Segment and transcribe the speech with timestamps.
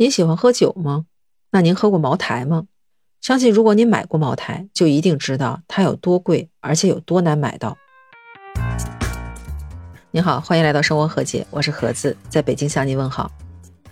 [0.00, 1.04] 您喜欢喝酒吗？
[1.50, 2.64] 那您喝过茅台吗？
[3.20, 7.76] 相信如果您买过茅台，就一定知道它有多贵，而且有多难买到。
[10.10, 13.30] 您好，欢迎来到生活和解，我是盒子，在北京向您问好。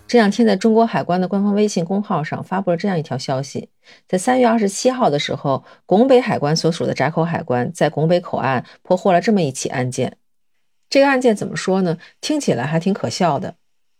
[0.06, 3.68] 这两天，在中国海关的官方微信公号上发布了这样一条消息：
[4.09, 10.16] 在三月二十七号的时候，拱北海关所属的闸口海关在拱北口岸破获了这么一起案件。
[10.88, 11.98] 这个案件怎么说呢？
[12.22, 13.56] 听起来还挺可笑的。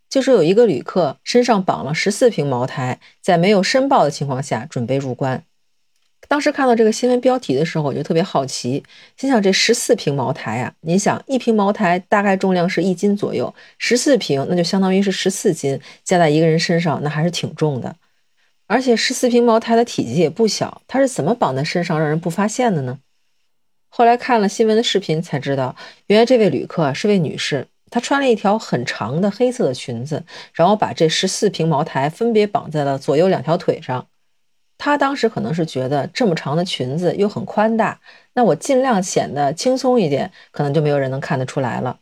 [0.09, 5.43] 就是有一个旅客身上绑了十四瓶茅台，在没有申报的情况下准备入关。
[6.27, 8.83] 当时看到这个新闻标题的时候，我就特别好奇，
[9.17, 17.95] 心想这十四瓶茅台啊，您想一瓶茅台大概重量是一斤左右，十四瓶那就相当于是十四斤，加在一个人身上那还是挺重的。
[18.67, 22.99] 而且十四瓶茅台的体积也不小，它是怎么绑在身上让人不发现的呢？
[23.87, 25.75] 后来看了新闻的视频才知道，
[26.07, 27.65] 原来这位旅客是位女士。
[27.89, 34.07] 她穿了一条很长的黑色的裙子，然后把这十四瓶茅台分别绑在了左右两条腿上。
[34.77, 37.99] 她当时可能是觉得这么长的裙子又很宽大，
[38.33, 41.99] 那我尽量显得轻松一点，可能就没有人能看得出来了。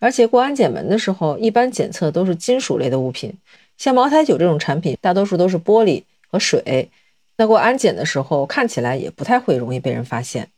[0.00, 3.32] 而且过安检门的时候，一般检测都是金属类的物品，
[3.78, 6.90] 像茅台酒这种产品，大多数都是玻璃和水。
[7.38, 10.48] 那过安检的时候，看起来也不太会容易被人发现。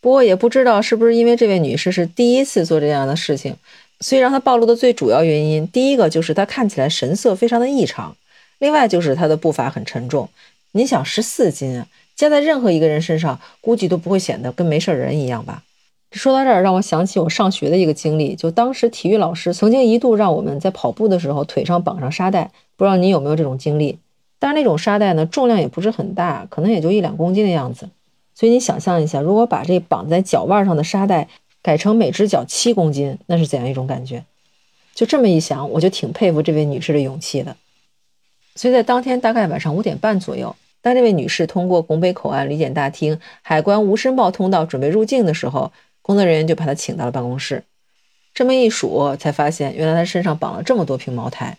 [0.00, 3.56] 不过也不知道是不是因为这位女士是第一次做这样的事情。
[4.02, 8.16] 所以让他暴露的最主要原因，第一个就是他看起来神色非常的异常，
[8.58, 10.28] 另外就是他的步伐很沉重。
[10.72, 11.86] 你想，十四斤啊，
[12.16, 15.62] 加在任何一个人身上，估计都不会显得跟没事人一样吧？
[16.10, 23.98] 说到这儿，让我想起我上学的一个经历，就当时体育老师曾经一度让我们在跑步的时候腿上绑上沙袋，不知道你有没有这种经历？
[24.38, 27.88] 但是那种沙袋呢，重量也不是很大，可能也就一两公斤的样子。
[28.34, 31.28] 所以你想象一下，如果把这绑在脚腕上的沙袋。
[31.62, 34.24] 改成每只脚七公斤，那是怎样一种感觉？
[34.94, 37.56] 就这么一想，我就挺佩服这位女士的勇气的。
[38.54, 47.62] 所以在当天大概晚上五点半左右，当这位女士通过拱北口岸离检大厅海关无申报通道准备入境的时候，工作人员就把她请到了办公室。
[48.34, 51.56] 这么一数，才发现原来她身上绑了这么多瓶茅台。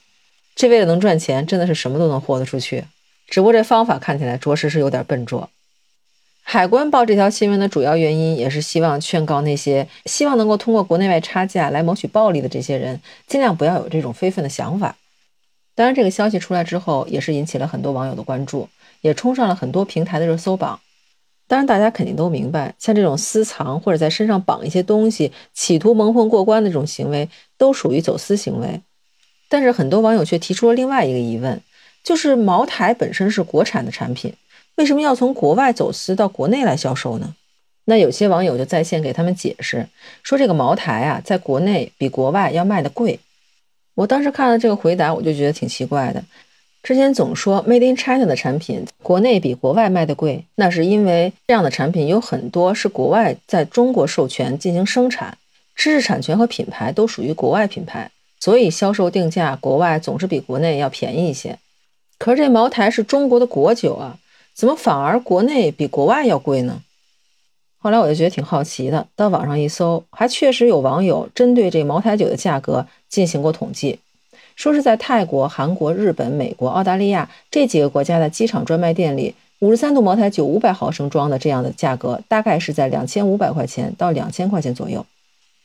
[0.56, 2.84] 这为了能赚钱，真的是什么都能豁得出去。
[3.28, 5.50] 只不过这方法看起来着实是有点笨拙。
[6.46, 14.96] 海关报这条新闻的主要原因，也是希望劝告那些希望能够通过国内外差价来谋取暴利的这些人，尽量不要有这种非分的想法。
[15.74, 18.70] 当然，这个消息出来之后，也是引起了很多网友的关注，
[19.02, 20.80] 也冲上了很多平台的热搜榜。
[21.48, 27.28] 当然，大家肯定都明白，像这种私藏或者在身上绑一些东西，企图蒙混过关的这种行为，
[27.58, 28.82] 都属于走私行为。
[29.50, 31.60] 但是，很多网友却提出了另外一个疑问，
[32.04, 34.34] 就是茅台本身是国产的产品。
[34.76, 37.36] 为什么要从国外走私到国内来销售呢？
[37.86, 39.88] 那有些网友就在线给他们解释，
[40.24, 43.20] 说这个茅台啊，在国内比国外要卖的贵。
[43.94, 46.24] 我当时看了这个回答，我就觉得挺奇怪的。
[46.82, 55.38] 之前总说 Made in China 的产品国内比国外卖的贵，那是因为这样的产品有很多是国外在中国授权进行生产，
[55.76, 58.10] 知识产权和品牌都属于国外品牌，
[58.40, 61.60] 所以销售定价国外总是比国内要便宜一些。
[62.18, 64.18] 可是这茅台是中国的国酒啊。
[64.56, 66.82] 怎么反而国内比国外要贵呢？
[67.80, 74.00] 后来我就觉得挺好奇的，到网上一搜，还确实有网友针对这茅台酒的价格进行过统计，
[74.56, 85.06] 说是在泰国、韩国、日本、美国、澳大利亚这几个国家的机场专卖店里，五十三度茅台酒五百毫升装的这样的价格，大概是在两千五百块钱到两千块钱左右，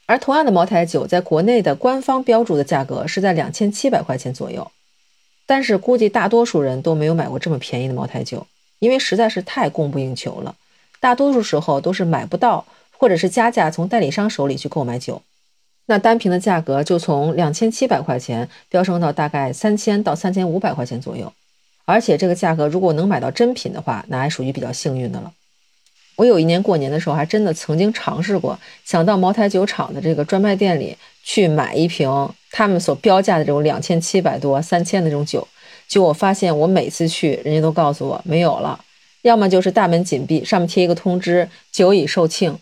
[0.06, 4.68] 而同样的茅台酒在国内的官方标注的价格是在两千七百块钱左右，
[5.46, 8.44] 但是估计大多数人都没有买过这么便宜的茅台酒。
[8.78, 10.54] 因为实在是太供不应求了，
[11.00, 12.64] 大多数时候都是买不到，
[12.96, 15.22] 或者是加价从代理商手里去购买酒，
[15.86, 21.32] 那单瓶的价格就从两千七百块钱飙升到大概三千到三千五百块钱左右，
[21.84, 25.32] 而且这个价格如果能买到真品的话，那还属于比较幸运的了。
[26.16, 35.46] 我有一年过年的时候，还真的曾经尝试过，想到茅台酒厂的这个专卖店里去买一瓶他们所标价的这种两千七百多、三千的这种酒。
[35.88, 38.78] 就我发现，我每次去，人家都告诉我没有了，
[39.22, 42.56] 要么就是大门紧闭，上面贴一个通知，酒已售罄。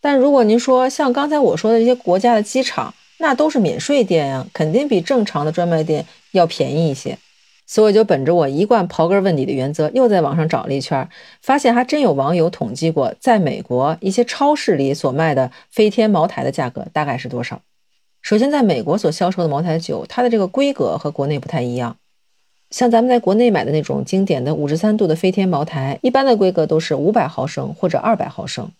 [0.00, 7.16] 但如果您说像刚才我说的这些国家的机场，那都是免税店呀，肯定比正常的专卖店要便宜一些。
[7.66, 11.06] 所以就本着我一贯刨根问底的原则，又在网上找了一圈，
[11.42, 17.60] 发现还真有网友统计过，在美国一些超市里所卖的飞天茅台的价格大概是多少。
[18.22, 21.96] 首先，在美国所销售的茅台酒，它的这个规格和国内不太一样。
[22.70, 28.70] 像咱们在国内买的那种经典的五十三度的飞天茅台，一般的规格都是五百毫升或者二百毫升，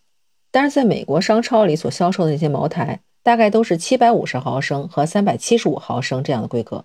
[0.51, 6.85] 但是在美国商超里所销售的那些茅台，大概都是七百五十毫升和三百七十五毫升这样的规格。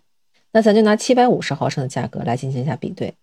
[0.54, 3.14] 那咱就拿七百五十毫升的价格来进行一下比对，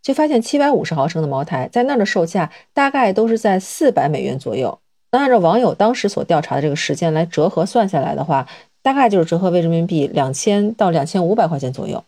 [0.00, 4.78] 就发现七百五十毫升的茅台在那儿的售价大概都是在四百美元左右。
[5.12, 8.48] 那按照网友当时所调查的这个时间来折合算下来的话，
[8.82, 12.02] 大概就是折合为人民币两千到两千五百块钱左右。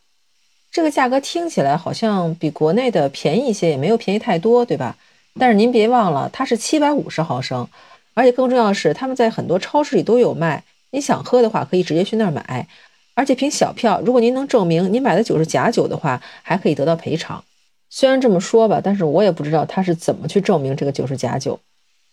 [0.76, 4.94] 这个价格听起来好像比国内的便宜一些，也没有便宜太多，对吧？
[5.40, 7.66] 但是您别忘了，它是七百五十毫升，
[8.12, 10.64] 而且更重要的是，他们在很多超市里都有卖。
[10.90, 12.68] 你想喝的话，可以直接去那儿买。
[13.14, 17.42] 而且凭小票，如果您能证明您买的酒是假酒的话，还可以得到赔偿。
[17.88, 21.58] 虽然这么说吧，但是我也不知道他是怎么去证明这个酒是假酒。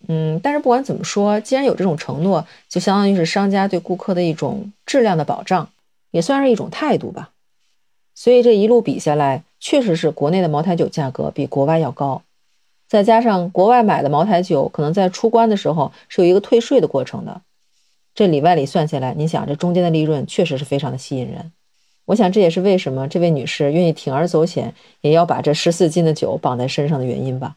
[0.07, 5.67] 嗯，但是不管怎么说，既然有这种承诺，就相当于是商家对顾客的一种质量的保障，
[6.11, 7.31] 也算是一种态度吧。
[8.15, 12.21] 所以这一路比下来，确实是国内的茅台酒价格比国外要高。
[12.87, 17.41] 再加上国外买的茅台酒，可能在出关的时候是有一个退税的过程的。
[18.13, 21.51] 这里外里算下来，你想这中间的利润确实是非常的吸引人。
[22.05, 27.55] 我想这也是为什么这位女士愿意铤而走险，也要把这十四斤的酒绑在身上的原因吧。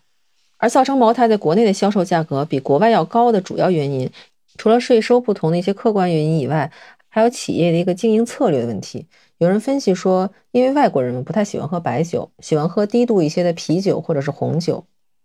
[0.56, 4.08] 而造成茅台在国内的销售价格比国外要高的主要原因，
[4.56, 6.72] 除了税收不同的一些客观原因以外，
[7.10, 9.04] 还有企业的一个经营策略的问题。
[9.38, 14.84] 有人分析说，因为外国人们不太喜欢喝白酒，喜欢喝低度一些的啤酒或者是红酒，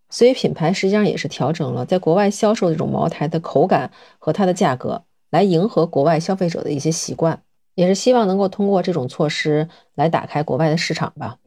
[0.10, 5.04] 所以品牌实际上也是调整了在国外销售这种茅台的口感和它的价格。
[5.30, 7.42] 来迎合国外消费者的一些习惯，
[7.74, 11.38] 也是希望能够通过这种措施来打开国外的市场吧。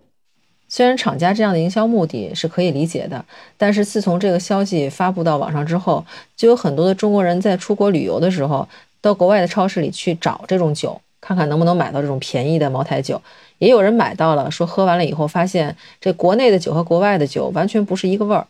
[0.66, 3.22] 虽然厂家这样的营销目的是可以理解的，
[3.58, 6.02] 但是自从这个消息发布到网上之后，
[6.34, 8.66] 就有很多的中国人在出国旅游的时候，
[9.02, 13.22] 到国外的超市里去找这种酒，看看能不能买到这种便宜的茅台酒。
[13.56, 18.46] 也有人买到了，说喝完了以后发现这国内的酒和国外的酒完全不是一个味儿。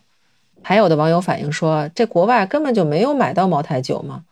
[0.61, 4.25] 还有的网友反映说，这国外根本就没有买到茅台酒嘛。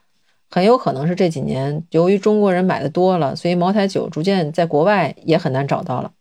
[0.50, 6.12] 很有可能是这几年由于中国人买的多了，所以茅台酒逐渐在国外也很难找到了。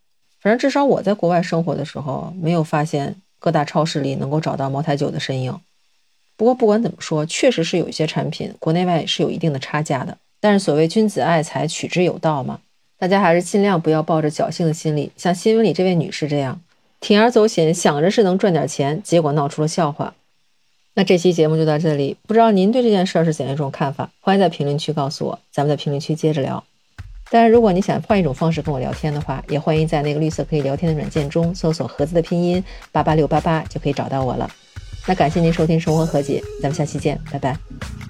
[0.41, 5.59] 反正至少我在国外生活的时候，没有发现各大超市里能够找到茅台酒的身影。
[6.37, 10.17] 不过不管怎么说，确实是有一些产品国内外是有一定的差价的。
[10.43, 12.59] 但是所谓君子爱财，取之有道嘛，
[12.99, 16.61] 大家还是尽量不要抱着侥幸的心理，像新闻里这位女士这样
[17.01, 20.15] 铤而走险，想着是能赚点钱，结果闹出了笑话。
[20.95, 24.11] 那这期节目就到这里，不知道您对这件事儿是怎样一种看法？
[24.21, 26.63] 欢迎在评论区告诉我，咱们在评论区接着聊。
[27.31, 34.51] 当然，如果你想换一种方式跟我聊天的话，也欢迎在那个绿色可以聊天的软件中搜索“盒子”的拼音八八六八八，就可以找到我了。
[35.07, 38.02] 那感谢您收听《生活和解》，咱们下期见，拜拜。